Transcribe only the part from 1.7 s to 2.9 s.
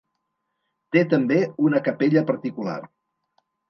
capella particular.